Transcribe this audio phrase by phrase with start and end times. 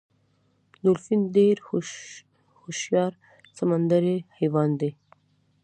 [0.83, 1.55] ډولفین ډیر
[2.65, 3.11] هوښیار
[3.57, 4.91] سمندری حیوان دی